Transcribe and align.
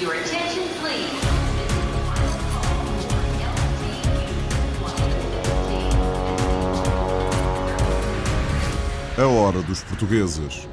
Your 0.00 0.12
attention, 0.12 0.64
please. 0.80 1.08
A 9.16 9.26
hora 9.28 9.62
dos 9.62 9.84
portugueses. 9.84 10.68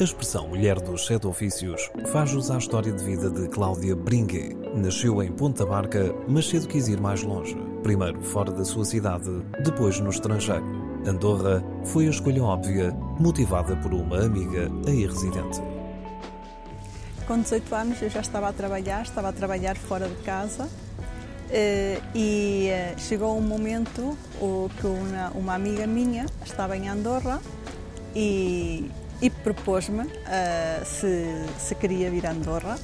A 0.00 0.02
expressão 0.02 0.48
mulher 0.48 0.80
dos 0.80 1.06
sete 1.06 1.28
ofícios 1.28 1.88
faz 2.06 2.30
jus 2.30 2.50
à 2.50 2.58
história 2.58 2.92
de 2.92 3.04
vida 3.04 3.30
de 3.30 3.46
Cláudia 3.48 3.94
Bringue. 3.94 4.56
Nasceu 4.74 5.22
em 5.22 5.30
Ponta 5.30 5.64
Barca, 5.64 6.12
mas 6.26 6.48
cedo 6.48 6.66
quis 6.66 6.88
ir 6.88 7.00
mais 7.00 7.22
longe. 7.22 7.56
Primeiro 7.84 8.20
fora 8.20 8.50
da 8.50 8.64
sua 8.64 8.84
cidade, 8.84 9.30
depois 9.62 10.00
no 10.00 10.10
estrangeiro. 10.10 10.64
Andorra 11.06 11.62
foi 11.84 12.08
a 12.08 12.10
escolha 12.10 12.42
óbvia, 12.42 12.90
motivada 13.20 13.76
por 13.76 13.94
uma 13.94 14.24
amiga 14.24 14.68
aí 14.88 15.06
residente. 15.06 15.77
Com 17.28 17.42
18 17.42 17.74
anos 17.74 18.00
eu 18.00 18.08
já 18.08 18.20
estava 18.20 18.48
a 18.48 18.52
trabalhar, 18.54 19.02
estava 19.02 19.28
a 19.28 19.32
trabalhar 19.32 19.76
fora 19.76 20.08
de 20.08 20.14
casa 20.22 20.66
eh, 21.50 22.00
e 22.14 22.68
eh, 22.68 22.94
chegou 22.96 23.36
um 23.36 23.42
momento 23.42 24.16
que 24.80 24.86
uma, 24.86 25.28
uma 25.34 25.54
amiga 25.54 25.86
minha 25.86 26.24
estava 26.42 26.74
em 26.74 26.88
Andorra 26.88 27.38
e, 28.16 28.90
e 29.20 29.28
propôs-me 29.28 30.10
eh, 30.26 30.80
se, 30.86 31.44
se 31.58 31.74
queria 31.74 32.10
vir 32.10 32.26
a 32.26 32.30
Andorra. 32.30 32.78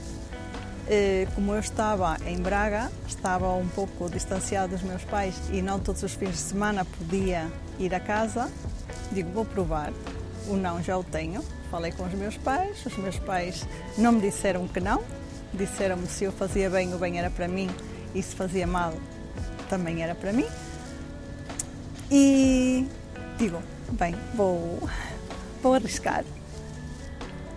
Como 1.34 1.55
eu 1.55 1.61
estava 1.61 2.19
em 2.27 2.36
Braga, 2.36 2.92
estava 3.08 3.50
um 3.55 3.66
pouco 3.69 4.11
distanciado 4.11 4.74
dos 4.74 4.83
meus 4.83 5.02
pais 5.05 5.34
e 5.50 5.62
não 5.62 5.80
todos 5.80 6.02
os 6.02 6.12
fins 6.12 6.33
de 6.33 6.36
semana 6.36 6.84
podia 6.84 7.50
ir 7.78 7.95
a 7.95 8.00
casa, 8.00 8.52
digo, 9.11 9.30
vou 9.30 9.47
provar. 9.47 9.91
O 10.47 10.56
não 10.56 10.83
já 10.83 10.98
o 10.98 11.02
tenho. 11.02 11.42
Falei 11.74 11.91
com 11.91 12.05
os 12.05 12.12
meus 12.12 12.37
pais, 12.37 12.87
os 12.87 12.96
meus 12.98 13.19
pais 13.19 13.66
não 13.98 14.12
me 14.12 14.20
disseram 14.20 14.69
que 14.69 14.78
não, 14.78 15.02
disseram-me 15.52 16.06
se 16.06 16.23
eu 16.23 16.30
fazia 16.30 16.70
bem, 16.70 16.95
o 16.95 16.98
bem 16.98 17.19
era 17.19 17.28
para 17.28 17.48
mim 17.48 17.69
e 18.14 18.23
se 18.23 18.33
fazia 18.33 18.64
mal, 18.64 18.94
também 19.69 20.00
era 20.00 20.14
para 20.14 20.33
mim. 20.33 20.47
E 22.12 22.86
digo, 23.36 23.61
bem, 23.91 24.14
vou, 24.36 24.89
vou 25.61 25.75
arriscar. 25.75 26.25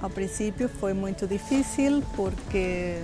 Ao 0.02 0.10
princípio 0.10 0.68
foi 0.68 0.94
muito 0.94 1.28
difícil 1.28 2.02
porque 2.16 3.00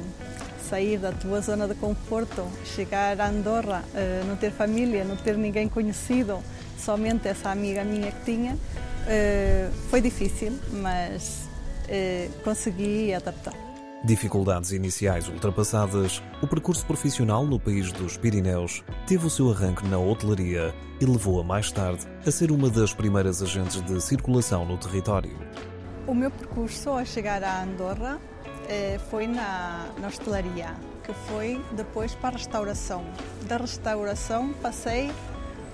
sair 0.69 0.97
da 0.97 1.11
tua 1.11 1.41
zona 1.41 1.67
de 1.67 1.75
conforto, 1.75 2.47
chegar 2.65 3.19
a 3.19 3.27
Andorra, 3.27 3.83
eh, 3.93 4.23
não 4.27 4.35
ter 4.35 4.51
família, 4.51 5.03
não 5.03 5.15
ter 5.15 5.37
ninguém 5.37 5.67
conhecido, 5.67 6.39
somente 6.77 7.27
essa 7.27 7.49
amiga 7.49 7.83
minha 7.83 8.11
que 8.11 8.25
tinha, 8.25 8.57
eh, 9.07 9.69
foi 9.89 10.01
difícil, 10.01 10.53
mas 10.71 11.47
eh, 11.87 12.29
consegui 12.43 13.13
adaptar. 13.13 13.53
Dificuldades 14.05 14.71
iniciais 14.71 15.29
ultrapassadas, 15.29 16.21
o 16.41 16.47
percurso 16.47 16.85
profissional 16.85 17.45
no 17.45 17.57
país 17.57 17.91
dos 17.91 18.17
Pirineus 18.17 18.83
teve 19.07 19.25
o 19.25 19.29
seu 19.29 19.49
arranque 19.49 19.87
na 19.87 19.97
hotelaria 19.97 20.75
e 20.99 21.05
levou-a 21.05 21.43
mais 21.43 21.71
tarde 21.71 22.05
a 22.25 22.31
ser 22.31 22.51
uma 22.51 22.69
das 22.69 22.93
primeiras 22.93 23.41
agentes 23.41 23.81
de 23.81 24.01
circulação 24.01 24.65
no 24.65 24.77
território. 24.77 25.37
O 26.05 26.13
meu 26.13 26.29
percurso 26.29 26.91
a 26.91 27.05
chegar 27.05 27.41
a 27.45 27.63
Andorra 27.63 28.19
foi 29.09 29.27
na, 29.27 29.87
na 29.99 30.07
hostelaria, 30.07 30.75
que 31.03 31.13
foi 31.27 31.63
depois 31.71 32.15
para 32.15 32.35
a 32.35 32.37
restauração. 32.37 33.03
Da 33.43 33.57
restauração 33.57 34.53
passei 34.53 35.11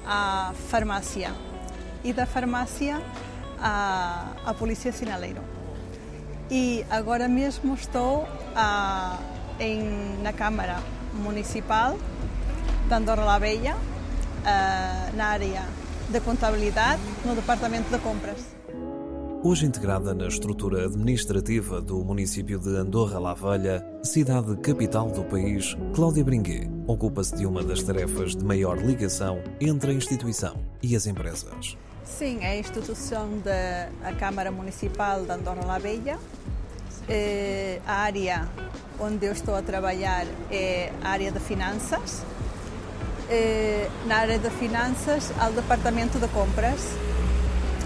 à 0.06 0.54
farmácia 0.70 1.32
e 2.04 2.14
da 2.14 2.26
farmácia 2.26 3.02
à, 3.60 4.32
à 4.46 4.54
polícia 4.54 4.92
sinaleiro. 4.92 5.42
E 6.50 6.86
agora 6.90 7.28
mesmo 7.28 7.76
estou 7.76 8.28
em, 9.60 10.18
na 10.22 10.34
Câmara 10.34 10.82
Municipal 11.14 11.98
de 12.88 12.94
Andorra 12.96 13.24
la 13.24 13.40
Bella, 13.40 13.78
ah, 14.46 15.10
na 15.14 15.26
área 15.28 15.64
de 16.10 16.20
contabilidade, 16.22 17.02
no 17.24 17.36
Departamento 17.36 17.92
de 17.92 18.00
Compras. 18.00 18.59
Hoje 19.42 19.66
integrada 19.66 20.14
na 20.14 20.28
estrutura 20.28 20.84
administrativa 20.84 21.80
do 21.80 22.04
município 22.04 22.60
de 22.60 22.76
Andorra 22.76 23.18
la 23.20 23.34
Velha, 23.34 23.86
cidade 24.04 24.58
capital 24.58 25.10
do 25.10 25.24
país, 25.24 25.78
Cláudia 25.96 26.26
Bringuet 26.26 26.70
ocupa-se 26.86 27.38
de 27.38 27.46
uma 27.46 27.64
das 27.64 27.82
tarefas 27.82 28.36
de 28.36 28.44
maior 28.44 28.78
ligação 28.78 29.42
entre 29.62 29.92
a 29.92 29.94
instituição 29.94 30.58
e 30.84 30.94
as 30.94 31.08
empresas. 31.08 31.78
Sim, 32.04 32.40
é 32.42 32.50
a 32.50 32.58
instituição 32.58 33.30
da 33.40 34.12
Câmara 34.20 34.52
Municipal 34.52 35.24
de 35.24 35.32
Andorra 35.32 35.66
la 35.66 35.80
Bella. 35.80 36.20
Eh, 37.08 37.80
a 37.88 37.94
área 37.94 38.46
onde 39.00 39.26
eu 39.26 39.32
estou 39.32 39.56
a 39.56 39.62
trabalhar 39.62 40.28
é 40.52 40.92
a 41.02 41.12
área 41.12 41.32
de 41.32 41.40
finanças. 41.40 42.26
Eh, 43.30 43.88
na 44.06 44.18
área 44.18 44.38
de 44.38 44.50
finanças, 44.50 45.32
há 45.40 45.48
o 45.48 45.54
departamento 45.54 46.20
de 46.20 46.28
compras. 46.28 46.82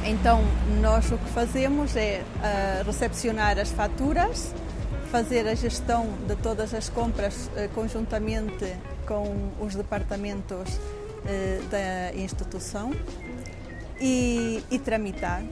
Então, 0.06 0.44
nós 0.82 1.10
o 1.12 1.18
que 1.18 1.30
fazemos 1.30 1.96
é 1.96 2.24
ah, 2.42 2.84
recepcionar 2.86 3.58
as 3.58 3.72
faturas, 3.72 4.54
fazer 5.10 5.48
a 5.48 5.56
gestão 5.56 6.10
de 6.28 6.36
todas 6.36 6.74
as 6.74 6.90
compras 6.90 7.50
eh, 7.56 7.70
conjuntamente 7.74 8.76
com 9.08 9.52
os 9.62 9.76
departamentos 9.76 10.80
eh, 11.26 11.62
da 11.70 12.20
instituição 12.20 12.92
e, 14.02 14.64
e 14.72 14.80
tramitar. 14.80 15.44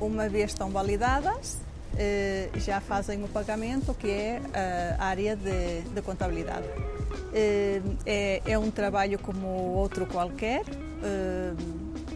Uma 0.00 0.28
vez 0.28 0.50
estão 0.50 0.68
validadas, 0.68 1.58
já 2.56 2.80
fazem 2.80 3.22
o 3.22 3.28
pagamento, 3.28 3.94
que 3.94 4.10
é 4.10 4.42
a 4.98 5.04
área 5.04 5.36
de, 5.36 5.82
de 5.82 6.02
contabilidade. 6.02 6.66
É, 7.32 8.42
é 8.44 8.58
um 8.58 8.68
trabalho 8.68 9.16
como 9.20 9.46
outro 9.46 10.04
qualquer. 10.06 10.64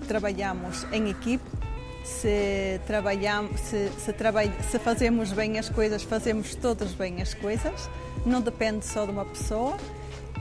Trabalhamos 0.06 0.86
em 0.92 1.10
equipe. 1.10 1.44
Se, 2.04 2.80
trabalhamos, 2.86 3.60
se, 3.60 3.90
se, 3.98 4.12
trabalha, 4.12 4.52
se 4.62 4.78
fazemos 4.78 5.32
bem 5.32 5.58
as 5.58 5.68
coisas, 5.68 6.04
fazemos 6.04 6.54
todas 6.54 6.92
bem 6.92 7.20
as 7.20 7.34
coisas. 7.34 7.90
Não 8.24 8.40
depende 8.40 8.86
só 8.86 9.04
de 9.04 9.10
uma 9.10 9.24
pessoa. 9.24 9.76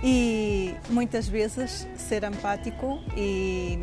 E 0.03 0.75
muitas 0.89 1.27
vezes 1.27 1.87
ser 1.97 2.23
empático 2.23 2.99
e, 3.17 3.79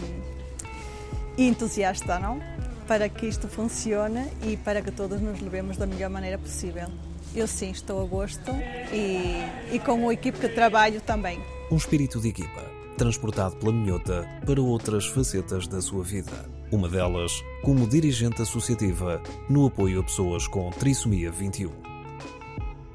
e 1.36 1.48
entusiasta, 1.48 2.18
não? 2.18 2.40
Para 2.86 3.08
que 3.08 3.26
isto 3.26 3.48
funcione 3.48 4.28
e 4.42 4.56
para 4.56 4.82
que 4.82 4.90
todos 4.90 5.20
nos 5.20 5.40
levemos 5.40 5.76
da 5.76 5.86
melhor 5.86 6.10
maneira 6.10 6.38
possível. 6.38 6.88
Eu 7.34 7.46
sim 7.46 7.70
estou 7.70 8.02
a 8.02 8.04
gosto 8.04 8.52
e, 8.92 9.74
e 9.74 9.78
com 9.78 10.08
a 10.08 10.12
equipe 10.12 10.38
que 10.38 10.48
trabalho 10.48 11.00
também. 11.00 11.40
Um 11.70 11.76
espírito 11.76 12.20
de 12.20 12.28
equipa, 12.28 12.62
transportado 12.96 13.56
pela 13.56 13.72
minhota 13.72 14.28
para 14.46 14.60
outras 14.60 15.06
facetas 15.06 15.66
da 15.66 15.80
sua 15.80 16.02
vida. 16.02 16.32
Uma 16.70 16.88
delas, 16.88 17.32
como 17.62 17.86
dirigente 17.86 18.40
associativa 18.42 19.22
no 19.48 19.66
apoio 19.66 20.00
a 20.00 20.02
pessoas 20.02 20.46
com 20.46 20.70
trissomia 20.70 21.30
21. 21.30 21.70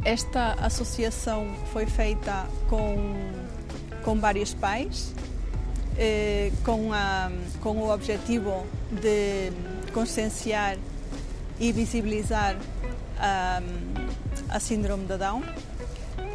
Esta 0.03 0.53
associação 0.53 1.47
foi 1.73 1.85
feita 1.85 2.47
com, 2.69 3.13
com 4.03 4.19
vários 4.19 4.53
pais, 4.53 5.13
eh, 5.97 6.51
com, 6.63 6.93
a, 6.93 7.31
com 7.61 7.77
o 7.77 7.91
objetivo 7.91 8.65
de 8.91 9.51
conscienciar 9.91 10.77
e 11.59 11.71
visibilizar 11.71 12.55
a, 13.19 13.61
a 14.49 14.59
síndrome 14.59 15.05
de 15.05 15.17
Down 15.17 15.41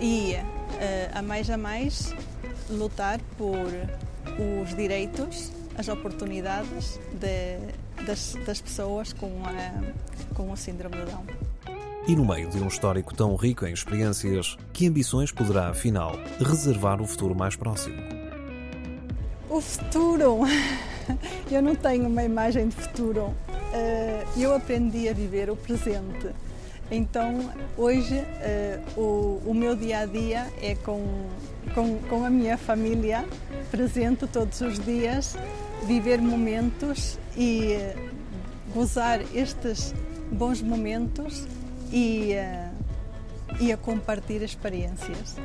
e, 0.01 0.35
eh, 0.81 1.11
a 1.15 1.23
mais 1.23 1.49
a 1.49 1.57
mais, 1.57 2.15
lutar 2.71 3.21
por 3.37 3.69
os 4.63 4.75
direitos, 4.75 5.51
as 5.77 5.89
oportunidades 5.89 7.01
de, 7.15 8.05
das, 8.05 8.35
das 8.47 8.61
pessoas 8.61 9.13
com, 9.13 9.31
a, 9.45 10.35
com 10.35 10.51
o 10.51 10.57
síndrome 10.57 10.97
de 10.97 11.05
Down. 11.11 11.25
E 12.07 12.17
no 12.17 12.25
meio 12.25 12.51
de 12.51 12.59
um 12.59 12.67
histórico 12.67 13.15
tão 13.15 13.37
rico 13.37 13.65
em 13.65 13.73
experiências, 13.73 14.57
que 14.73 14.89
ambições 14.89 15.31
poderá, 15.31 15.69
afinal, 15.69 16.19
reservar 16.41 17.01
o 17.01 17.07
futuro 17.07 17.35
mais 17.35 17.55
próximo? 17.55 17.97
O 19.49 19.61
futuro. 19.61 20.41
Eu 21.51 21.63
não 21.63 21.75
tenho 21.77 22.07
uma 22.09 22.25
imagem 22.25 22.69
de 22.69 22.75
futuro. 22.77 23.33
Eh, 23.73 24.25
Eu 24.37 24.55
aprendi 24.55 25.09
a 25.09 25.13
viver 25.13 25.49
o 25.51 25.57
presente. 25.57 26.31
Então, 26.95 27.51
hoje, 27.75 28.17
eh, 28.17 28.79
o, 28.99 29.41
o 29.47 29.55
meu 29.55 29.75
dia 29.75 30.01
a 30.01 30.07
dia 30.07 30.53
é 30.61 30.75
com, 30.75 31.27
com, 31.75 31.99
com 32.01 32.23
a 32.23 32.29
minha 32.29 32.59
família 32.59 33.27
presente 33.71 34.27
todos 34.27 34.61
os 34.61 34.79
dias, 34.79 35.35
viver 35.87 36.21
momentos 36.21 37.19
e 37.35 37.73
eh, 37.73 37.97
gozar 38.75 39.23
estes 39.35 39.95
bons 40.31 40.61
momentos 40.61 41.47
e, 41.91 42.35
eh, 42.35 42.71
e 43.59 43.73
a 43.73 43.77
compartilhar 43.79 44.45
experiências. 44.45 45.37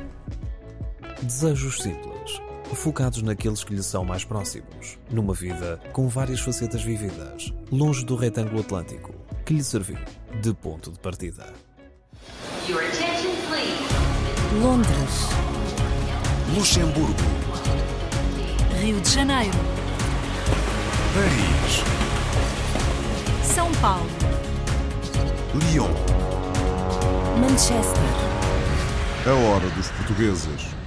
Desejos 1.22 1.78
simples, 1.78 2.42
focados 2.74 3.22
naqueles 3.22 3.64
que 3.64 3.74
lhe 3.74 3.82
são 3.82 4.04
mais 4.04 4.22
próximos, 4.22 4.98
numa 5.10 5.32
vida 5.32 5.80
com 5.94 6.08
várias 6.08 6.40
facetas 6.40 6.82
vividas, 6.82 7.54
longe 7.72 8.04
do 8.04 8.16
retângulo 8.16 8.60
atlântico, 8.60 9.17
que 9.48 9.54
lhe 9.54 9.64
serviu 9.64 9.96
de 10.42 10.52
ponto 10.52 10.90
de 10.92 10.98
partida. 10.98 11.46
Your 12.68 12.82
attention, 12.82 13.32
please. 13.48 14.60
Londres, 14.60 15.30
Luxemburgo, 16.54 17.14
Rio 18.78 19.00
de 19.00 19.08
Janeiro, 19.08 19.56
Paris, 21.14 21.82
São 23.54 23.72
Paulo, 23.80 24.10
Lyon. 25.54 25.94
Manchester, 27.40 28.02
A 29.26 29.32
hora 29.32 29.70
dos 29.70 29.88
portugueses. 29.92 30.77